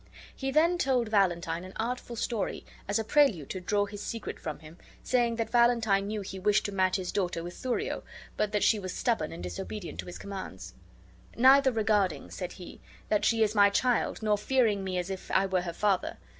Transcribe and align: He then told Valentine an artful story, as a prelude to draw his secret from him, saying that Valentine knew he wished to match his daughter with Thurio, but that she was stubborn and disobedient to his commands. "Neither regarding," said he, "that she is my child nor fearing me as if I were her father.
He 0.35 0.49
then 0.49 0.79
told 0.79 1.09
Valentine 1.09 1.63
an 1.63 1.73
artful 1.75 2.15
story, 2.15 2.65
as 2.87 2.97
a 2.97 3.03
prelude 3.03 3.51
to 3.51 3.59
draw 3.61 3.85
his 3.85 4.01
secret 4.01 4.39
from 4.39 4.57
him, 4.57 4.79
saying 5.03 5.35
that 5.35 5.51
Valentine 5.51 6.07
knew 6.07 6.21
he 6.21 6.39
wished 6.39 6.65
to 6.65 6.71
match 6.71 6.95
his 6.95 7.11
daughter 7.11 7.43
with 7.43 7.53
Thurio, 7.53 8.01
but 8.35 8.51
that 8.51 8.63
she 8.63 8.79
was 8.79 8.95
stubborn 8.95 9.31
and 9.31 9.43
disobedient 9.43 9.99
to 9.99 10.07
his 10.07 10.17
commands. 10.17 10.73
"Neither 11.37 11.71
regarding," 11.71 12.31
said 12.31 12.53
he, 12.53 12.81
"that 13.09 13.23
she 13.25 13.43
is 13.43 13.53
my 13.53 13.69
child 13.69 14.23
nor 14.23 14.39
fearing 14.39 14.83
me 14.83 14.97
as 14.97 15.11
if 15.11 15.29
I 15.29 15.45
were 15.45 15.61
her 15.61 15.71
father. 15.73 16.17